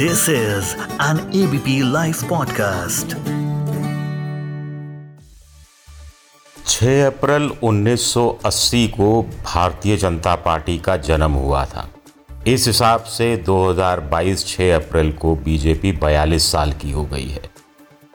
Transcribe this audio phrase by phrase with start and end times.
[0.00, 3.14] This is an ABP Life podcast.
[6.66, 11.90] 6 अप्रैल 1980 को Bharatiya Janata party का जन्म हुआ था।
[12.46, 17.50] इस हिसाब से 2022 6 अप्रैल को बीजेपी 42 साल की हो गई है।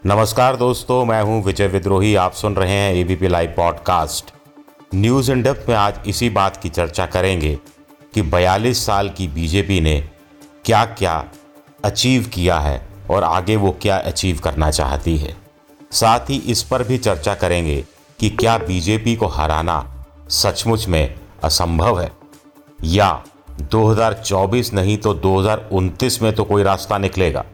[0.05, 4.33] नमस्कार दोस्तों, मैं हूँ विजय विद्रोही। आप सुन रहे हैं ABP live podcast
[4.95, 7.59] news in depth में आज इसी बात की चर्चा करेंगे
[8.13, 10.09] कि 42 साल की बीजेपी ने
[10.65, 11.25] क्या क्या
[11.83, 15.35] अचीव किया है और आगे वो क्या अचीव करना चाहती है।
[15.91, 17.85] साथ ही इस पर भी चर्चा करेंगे
[18.19, 22.11] कि क्या बीजेपी को हराना सचमुच में असंभव है।
[22.83, 23.23] या
[23.61, 27.45] 2024 नहीं तो 2029 में तो कोई रास्ता निकलेगा।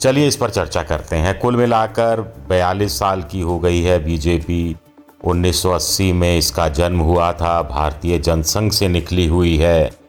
[0.00, 4.76] चलिए इस पर चर्चा करते हैं। कुल मिलाकर 42 साल की हो गई है बीजेपी
[5.24, 10.01] 1980 में इसका जन्म हुआ था। भारतीय जनसंघ से निकली हुई है।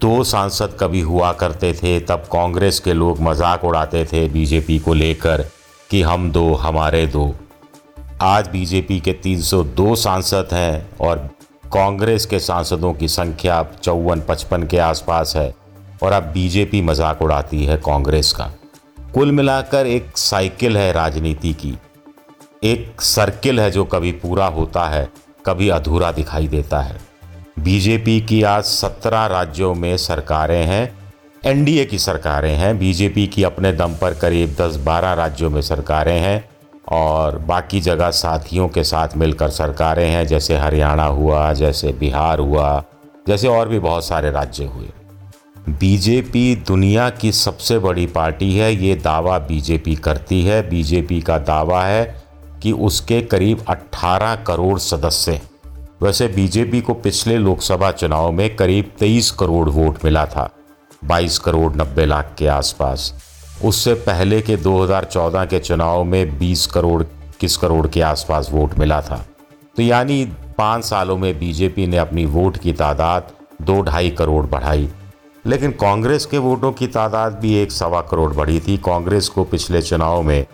[0.00, 4.94] दो सांसद कभी हुआ करते थे, तब कांग्रेस के लोग मज़ाक उड़ाते थे बीजेपी को
[4.94, 5.44] लेकर
[5.90, 7.34] कि हम दो, हमारे दो।
[8.22, 11.28] आज बीजेपी के 302 सांसद हैं और
[11.72, 15.54] कांग्रेस के सांसदों की संख्या चौवन, पचपन के आसपास है
[16.02, 18.50] और अब बीजेपी मज़ाक उड़ाती है कांग्रेस का।
[19.14, 21.76] कुल मिलाकर एक साइकिल है राजनीति की।
[22.64, 25.08] एक सर्किल है जो कभी पूरा होता है,
[25.46, 26.98] कभी अधूरा दिखाई देता है।
[27.66, 30.98] बीजेपी की आज सत्रह राज्यों में सरकारें हैं,
[31.46, 36.48] एनडीए की सरकारें हैं, बीजेपी की अपने दम पर करीब 10-12 राज्यों में सरकारें हैं
[36.88, 42.84] और बाकी जगह साथियों के साथ मिलकर सरकारें हैं, जैसे हरियाणा हुआ, जैसे बिहार हुआ,
[43.28, 44.88] जैसे और भी बहुत सारे राज्य हुए।
[45.68, 51.84] बीजेपी दुनिया की सबसे बड़ी पार्टी है, ये दावा बीजेपी करती है। बीजेपी का दावा
[51.84, 52.22] है
[52.62, 55.55] कि उसके करीब 18 करोड़ सदस्य हैं।
[56.02, 60.50] वैसे बीजेपी को पिछले लोकसभा चुनाव में करीब 23 करोड़ वोट मिला था
[61.04, 63.14] 22 करोड़ 90 लाख के आसपास।
[63.64, 67.02] उससे पहले के 2014 के चुनाव में 20 करोड़
[67.40, 69.26] किस करोड़ के आसपास वोट मिला था।
[69.76, 70.24] तो यानी
[70.58, 73.30] पाँच सालों में बीजेपी ने अपनी वोट की तादाद
[73.62, 74.88] दो ढाई करोड़ बढ़ाई।
[75.46, 79.82] लेकिन कांग्रेस के वोटों की तादाद भी एक सवा करोड़ बढ़ी थी। कांग्रेस को पिछले
[79.82, 80.46] चुनाव में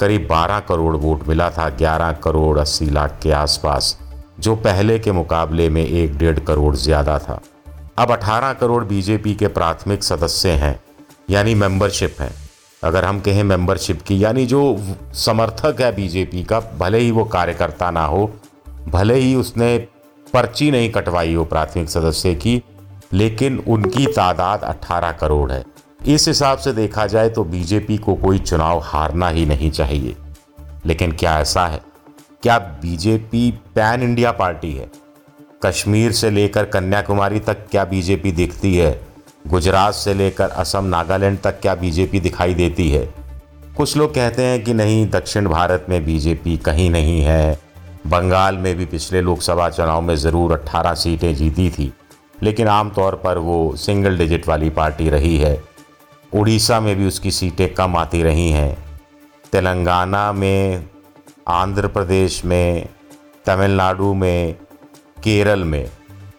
[0.00, 3.98] करीब 12 करोड़ वोट मिला था 11 करोड़ 80 लाख के आसपास।
[4.38, 7.40] जो पहले के मुकाबले में एक डेढ़ करोड़ ज़्यादा था।
[7.98, 10.78] अब 18 करोड़ बीजेपी के प्राथमिक सदस्य हैं,
[11.30, 12.30] यानी मेंबरशिप है।
[12.82, 14.78] अगर हम कहें मेंबरशिप की, यानी जो
[15.14, 18.30] समर्थक है बीजेपी का, भले ही वो कार्यकर्ता ना हो,
[18.88, 19.76] भले ही उसने
[20.34, 22.62] पर्ची नहीं कटवाई हो प्राथमिक सदस्य की,
[23.12, 25.64] लेकिन उनकी तादाद 18 करोड़ है।
[26.06, 30.16] इस हिसाब से देखा जाए तो बीजेपी को कोई चुनाव हारना ही नहीं चाहिए।
[30.86, 31.80] लेकिन क्या ऐसा है?
[32.42, 34.90] क्या बीजेपी पैन इंडिया पार्टी है?
[35.62, 39.00] कश्मीर से लेकर कन्याकुमारी तक क्या बीजेपी दिखती है?
[39.46, 43.14] गुजरात से लेकर असम, नागालैंड तक क्या बीजेपी दिखाई देती है?
[43.76, 47.58] कुछ लोग कहते हैं कि नहीं, दक्षिण भारत में बीजेपी कहीं नहीं है।
[48.06, 51.92] बंगाल में भी पिछले लोकसभा चुनाव में ज़रूर 18 सीटें जीती थी,
[52.42, 55.62] लेकिन आमतौर पर वो सिंगल डिजिट वाली पार्टी रही है।
[56.34, 58.78] उड़ीसा में भी उसकी सीटें कम आती रही हैं।
[59.52, 60.84] तेलंगाना में
[61.48, 62.88] आंध्र प्रदेश में,
[63.46, 64.54] तमिलनाडु में,
[65.24, 65.90] केरल में।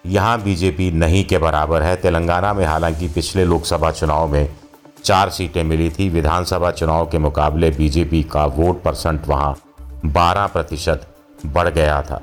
[0.06, 4.56] यहाँ बीजेपी नहीं के बराबर है। तेलंगाना में हालाँकि पिछले लोकसभा चुनाव में
[5.04, 9.58] चार सीटें मिली थी। विधानसभा चुनाव के मुकाबले बीजेपी का वोट परसेंट वहाँ
[10.06, 11.08] 12 प्रतिशत
[11.46, 12.22] बढ़ गया था।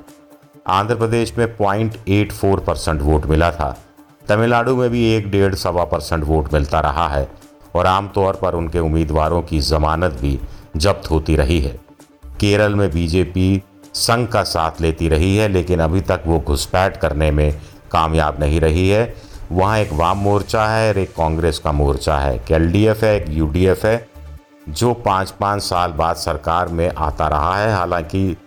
[0.67, 3.77] आंध्र प्रदेश में point eight four percent vote मिला था।
[4.27, 7.31] तमिलनाडु में भी एक डेढ़ सवा परसेंट वोट मिलता रहा है
[7.75, 10.39] और आमतौर पर उनके उम्मीदवारों की जमानत भी
[10.75, 11.86] जब्त होती रही है।
[12.39, 17.31] केरल में बीजेपी संघ का साथ लेती रही है, लेकिन अभी तक वो घुसपैठ करने
[17.31, 17.61] में
[17.91, 19.15] कामयाब नहीं रही है।
[19.51, 23.29] वहाँ एक वाम मोर्चा है और एक कांग्रेस का मोर्चा है। एक एल है, एक
[23.29, 24.07] यूडीएफ है,
[24.69, 28.37] जो पाँच पाँच साल बाद सरकार में आता रहा है। हालाँकि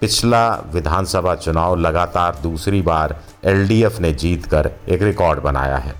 [0.00, 5.94] पिछला विधानसभा चुनाव लगातार दूसरी बार एलडीएफ ने जीतकर एक रिकॉर्ड बनाया है।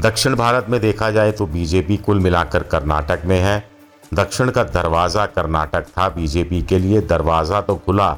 [0.00, 3.69] दक्षिण भारत में देखा जाए तो बीजेपी कुल मिलाकर कर्नाटक में है।
[4.12, 8.16] दक्षिण का दरवाज़ा कर्नाटक था। बीजेपी के लिए दरवाज़ा तो खुला,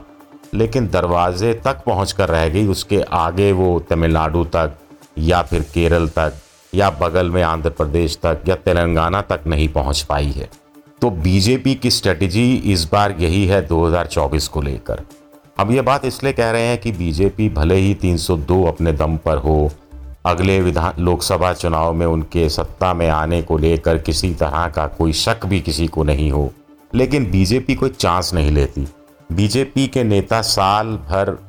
[0.55, 4.77] लेकिन दरवाजे तक पहुँच कर रह गई उसके आगे वो तमिलनाडु तक,
[5.19, 6.33] या फिर केरल तक,
[6.73, 10.49] या बगल में आंध्र प्रदेश तक, या तेलंगाना तक नहीं पहुँच पाई है।
[11.03, 15.03] तो बीजेपी की स्ट्रेटजी इस बार यही है 2024 को लेकर।
[15.59, 19.37] अब ये बात इसलिए कह रहे हैं कि बीजेपी भले ही 302 अपने दम पर
[19.37, 19.71] हो
[20.27, 25.13] अगले विधान लोकसभा चुनाव में उनके सत्ता में आने को लेकर किसी तरह का कोई
[25.13, 26.53] शक भी किसी को नहीं हो।
[26.95, 28.89] लेकिन बीजेपी कोई चांस नहीं लेती।
[29.33, 31.45] बीजेपी के नेता साल भर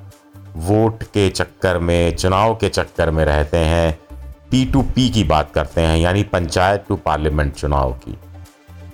[0.56, 4.00] वोट के चक्कर में, चुनाव के चक्कर में रहते हैं।
[4.52, 8.18] पी टू पी की बात करते हैं, यानी पंचायत टू पार्लियामेंट चुनाव की।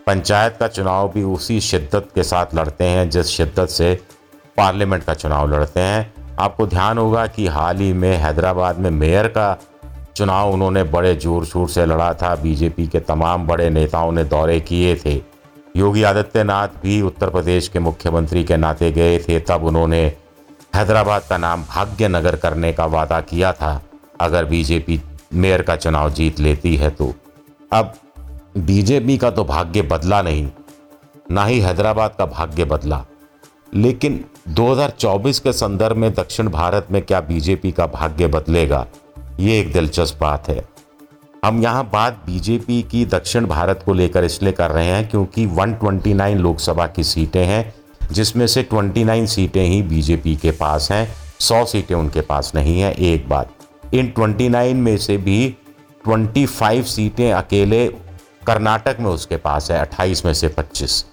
[0.08, 4.02] पंचायत का चुनाव भी उसी शिद्दत के साथ लड़ते हैं, जिस शिद्दत से
[4.58, 9.28] पार्लियामेंट का चुनाव लड़ते हैं। आपको ध्यान होगा कि हाल ही में हैदराबाद में मेयर
[9.28, 9.58] का
[10.16, 14.60] चुनाव उन्होंने बड़े ज़ोर शोर से लड़ा था। बीजेपी के तमाम बड़े नेताओं ने दौरे
[14.60, 15.16] किए थे।
[15.78, 20.02] योगी आदित्यनाथ भी उत्तर प्रदेश के मुख्यमंत्री के नाते गए थे। तब उन्होंने
[20.76, 23.82] हैदराबाद का नाम भाग्य नगर करने का वादा किया था।
[24.22, 25.02] अगर बीजेपी
[25.34, 27.14] मेयर का चुनाव जीत लेती है तो।
[27.74, 27.94] अब
[28.58, 30.50] बीजेपी का तो भाग्य बदला नहीं।
[31.32, 33.06] ना ही हैदराबाद का भाग्य बदला।
[33.74, 38.88] लेकिन 2024 के संदर्भ में दक्षिण भारत में क्या बीजेपी का भाग्य बदलेगा?
[39.40, 40.66] ये एक दिलचस्प बात है।
[41.46, 46.36] हम यहाँ बात बीजेपी की दक्षिण भारत को लेकर इसलिए कर रहे हैं क्योंकि 129
[46.36, 47.74] लोकसभा की सीटें हैं,
[48.12, 52.94] जिसमें से 29 सीटें ही बीजेपी के पास हैं 100 सीटें उनके पास नहीं हैं,
[52.94, 53.50] एक बात।
[53.94, 55.56] इन 29 में से भी
[56.08, 57.88] 25 सीटें अकेले
[58.48, 61.06] कर्नाटक में उसके पास है 28 में से 25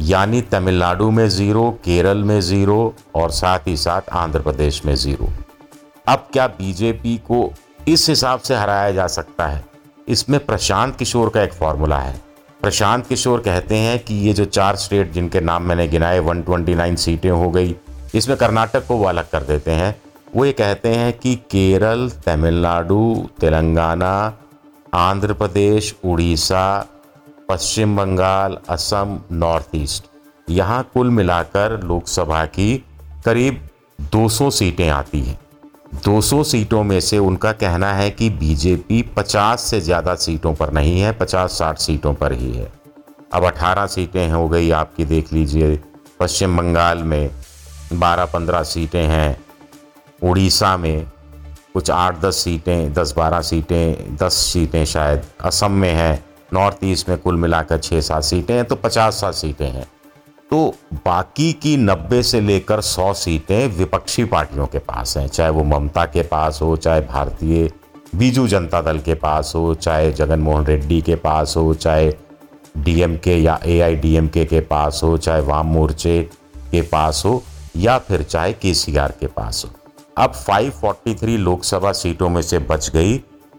[0.00, 5.28] यानी तमिलनाडु में ज़ीरो, केरल में ज़ीरो और साथ ही साथ आंध्र प्रदेश में ज़ीरो।
[6.08, 7.52] अब क्या बीजेपी को
[7.88, 9.64] इस हिसाब से हराया जा सकता है?
[10.08, 12.20] इसमें प्रशांत किशोर का एक फॉर्मूला है।
[12.62, 17.30] प्रशांत किशोर कहते हैं कि ये जो चार स्टेट जिनके नाम मैंने गिनाए 129 सीटें
[17.30, 17.76] हो गई,
[18.14, 19.96] इसमें कर्नाटक को वो अलग कर देते हैं।
[20.36, 24.38] वो ये कहते हैं कि केरल, तमिलनाडु, तेलंगाना,
[24.94, 26.86] आंध्र प्रदेश, उड़ीसा
[27.48, 30.04] पश्चिम बंगाल, असम, नॉर्थ ईस्ट।
[30.48, 32.76] यहाँ कुल मिलाकर लोकसभा की
[33.24, 33.60] करीब
[34.12, 35.38] 200 सीटें आती हैं।
[36.04, 41.00] 200 सीटों में से उनका कहना है कि बीजेपी 50 से ज़्यादा सीटों पर नहीं
[41.00, 42.70] है 50-60 सीटों पर ही है।
[43.34, 45.78] अब 18 सीटें हो गई, आपकी देख लीजिए,
[46.20, 47.30] पश्चिम बंगाल में
[47.92, 49.36] 12-15 सीटें हैं,
[50.22, 51.06] उड़ीसा में
[51.74, 57.36] कुछ 8-10 सीटें 10-12 सीटें 10 सीटें शायद असम में है। नॉर्थ ईस्ट में कुल
[57.36, 59.86] मिलाकर छः सात सीटें हैं तो पचास सात सीटें हैं।
[60.50, 65.64] तो बाकी की 90 से लेकर सौ सीटें विपक्षी पार्टियों के पास हैं, चाहे वो
[65.64, 67.70] ममता के पास हो, चाहे भारतीय
[68.14, 72.12] बीजू जनता दल के पास हो, चाहे जगनमोहन रेड्डी के पास हो, चाहे
[72.76, 76.22] डीएमके या एआईडीएमके के पास हो, चाहे वाम मोर्चे
[76.70, 77.42] के पास हो,
[77.76, 79.70] या फिर चाहे केसीआर के पास हो।
[80.22, 83.16] अब 543 लोकसभा सीटों में से बच गई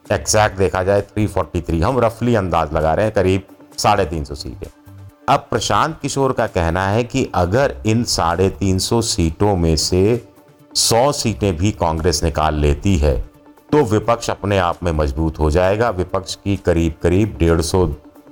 [0.09, 4.67] एग्जैक्ट देखा जाए 343 हम रफली अंदाज लगा रहे हैं, करीब साढ़े तीन सौ सीटें
[5.29, 10.27] अब प्रशांत किशोर का कहना है कि अगर इन साढ़े तीन सौ सीटों में से
[10.75, 13.17] सौ सीटें भी कांग्रेस निकाल लेती है
[13.71, 17.85] तो विपक्ष अपने आप में मज़बूत हो जाएगा। विपक्ष की करीब करीब डेढ़ सौ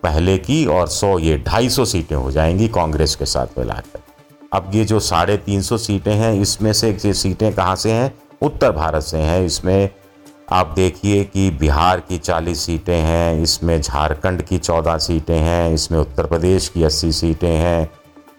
[0.04, 4.00] पहले की और सौ ये ढाई सौ सीटें हो जाएँगी कांग्रेस के साथ मिलाकर।
[4.54, 8.12] अब ये जो साढ़े तीन सौ सीटें हैं, इसमें से ये सीटें कहाँ से हैं?
[8.42, 9.90] उत्तर भारत से हैं। इसमें
[10.52, 16.00] आप देखिए कि बिहार की 40 सीटें हैं, इसमें झारखंड की 14 सीटें हैं, इसमें
[16.00, 17.90] उत्तर प्रदेश की 80 सीटें हैं,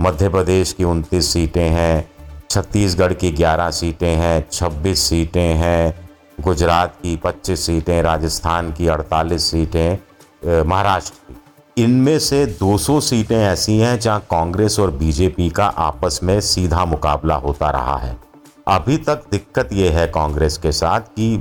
[0.02, 2.08] मध्य प्रदेश की 29 सीटें हैं,
[2.50, 6.08] छत्तीसगढ़ की 11 सीटें हैं 26 सीटें हैं,
[6.40, 13.78] गुजरात की 25 सीटें, राजस्थान की 48 सीटें महाराष्ट्र की। इनमें से 200 सीटें ऐसी
[13.78, 18.16] हैं जहाँ कांग्रेस और बीजेपी का आपस में सीधा मुकाबला होता रहा है।
[18.68, 21.36] अभी तक दिक्कत यह है कांग्रेस के साथ कि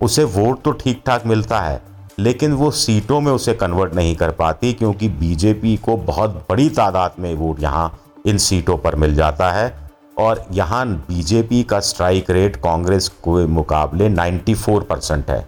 [0.00, 1.80] उसे वोट तो ठीक ठाक मिलता है,
[2.18, 7.14] लेकिन वो सीटों में उसे कन्वर्ट नहीं कर पाती क्योंकि बीजेपी को बहुत बड़ी तादाद
[7.18, 7.92] में वोट यहाँ
[8.26, 9.72] इन सीटों पर मिल जाता है
[10.18, 15.40] और यहाँ बीजेपी का स्ट्राइक रेट कांग्रेस के मुकाबले 94 परसेंट है।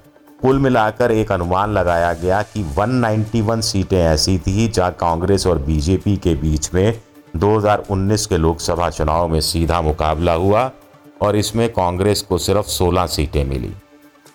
[0.43, 6.17] कुल मिलाकर एक अनुमान लगाया गया कि 191 सीटें ऐसी थी जहाँ कांग्रेस और बीजेपी
[6.17, 7.00] के बीच में
[7.37, 10.71] 2019 के लोकसभा चुनाव में सीधा मुकाबला हुआ
[11.23, 13.73] और इसमें कांग्रेस को सिर्फ़ 16 सीटें मिली।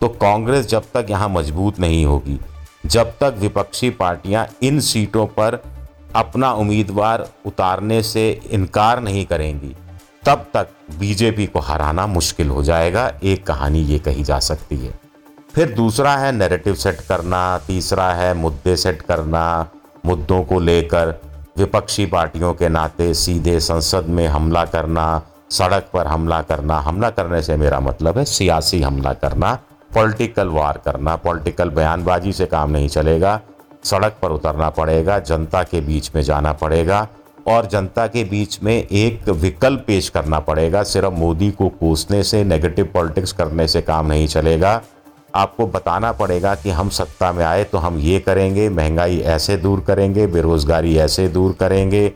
[0.02, 2.40] तो कांग्रेस जब तक यहाँ मज़बूत नहीं होगी,
[2.86, 5.62] जब तक विपक्षी पार्टियाँ इन सीटों पर
[6.16, 9.76] अपना उम्मीदवार उतारने से इनकार नहीं करेंगी,
[10.26, 10.68] तब तक
[11.00, 14.94] बीजेपी को हराना मुश्किल हो जाएगा, एक कहानी ये कही जा सकती है।
[15.56, 19.70] फिर दूसरा है नैरेटिव सेट करना, तीसरा है मुद्दे सेट करना,
[20.06, 21.20] मुद्दों को लेकर
[21.58, 27.42] विपक्षी पार्टियों के नाते सीधे संसद में हमला करना, सड़क पर हमला करना, हमला करने
[27.42, 29.58] से मेरा मतलब है सियासी हमला करना
[29.98, 33.40] पॉलिटिकल वार करना, पॉलिटिकल बयानबाजी से काम नहीं चलेगा,
[33.84, 37.08] सड़क पर उतरना पड़ेगा, जनता के बीच में जाना पड़ेगा,
[37.48, 42.44] और जनता के बीच में एक विकल्प पेश करना पड़ेगा, सिर्फ़ मोदी को कोसने से
[42.44, 44.82] नेगेटिव पॉलिटिक्स करने से काम नहीं चलेगा।
[45.36, 49.80] आपको बताना पड़ेगा कि हम सत्ता में आए तो हम ये करेंगे, महँगाई ऐसे दूर
[49.80, 52.08] करेंगे, बेरोज़गारी ऐसे दूर करेंगे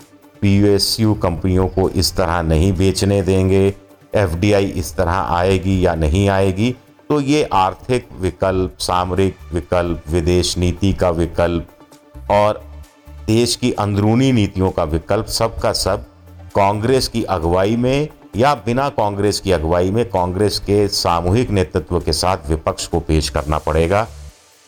[0.42, 3.74] पीएसयू कंपनियों को इस तरह नहीं बेचने देंगे
[4.16, 6.76] एफडीआई इस तरह आएगी या नहीं आएगी।
[7.12, 12.64] तो ये आर्थिक विकल्प, सामरिक विकल्प, विदेश नीति का विकल्प और
[13.28, 16.06] देश की अंदरूनी नीतियों का विकल्प सबका सब
[16.56, 22.14] कांग्रेस की अगुवाई में या बिना कांग्रेस की अगुवाई में कांग्रेस के सामूहिक नेतृत्व के
[22.14, 24.08] साथ विपक्ष को पेश करना पड़ेगा।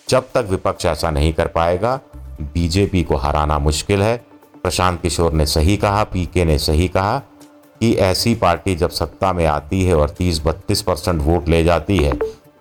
[0.09, 2.00] जब तक विपक्ष ऐसा नहीं कर पाएगा,
[2.41, 4.17] बीजेपी को हराना मुश्किल है।
[4.63, 7.21] प्रशांत किशोर ने सही कहा, पीके ने सही कहा
[7.84, 12.12] कि ऐसी पार्टी जब सत्ता में आती है और 30-32 परसेंट वोट ले जाती है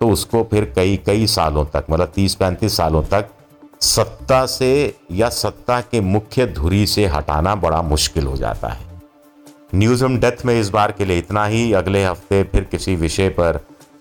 [0.00, 3.28] तो उसको फिर कई कई सालों तक मतलब 30-35 सालों तक
[3.80, 9.02] सत्ता से या सत्ता के मुख्य धुरी से हटाना बड़ा मुश्किल हो जाता है।
[9.74, 13.28] न्यूज़ एम डेथ में इस बार के लिए इतना ही। अगले हफ़्ते फिर किसी विषय
[13.28, 13.60] पर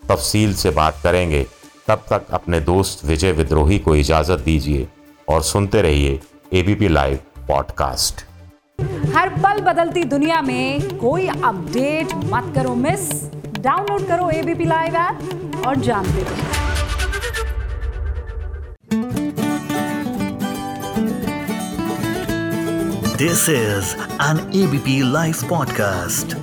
[0.10, 1.46] तफसील से बात करेंगे।
[1.88, 4.88] तब तक अपने दोस्त विजय विद्रोही को इजाज़त दीजिए
[5.30, 6.20] और सुनते रहिए
[6.54, 8.26] एबीपी लाइव पॉडकास्ट
[9.16, 13.10] हर पल बदलती दुनिया में कोई अपडेट मत करो मिस
[13.60, 16.50] डाउनलोड करो एबीपी लाइव ऐप और जानते रहो
[23.18, 23.96] this is
[24.30, 26.41] an ABP live podcast.